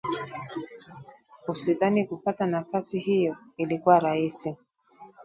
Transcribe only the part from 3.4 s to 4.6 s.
ilikuwa rahisi